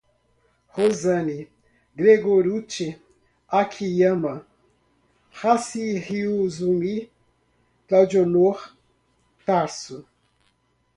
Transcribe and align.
Rosani 0.75 1.37
Gregorutti 1.99 2.87
Akiyama 3.59 4.33
Hashizumi, 5.39 7.09
Claudionor, 7.87 8.57
Tarso 9.45 10.05